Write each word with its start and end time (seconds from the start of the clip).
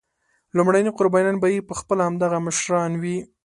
لومړني 0.57 0.91
قربانیان 0.99 1.37
به 1.41 1.47
یې 1.53 1.65
پخپله 1.69 2.01
همدغه 2.07 2.37
مشران 2.47 2.91
وي. 3.01 3.17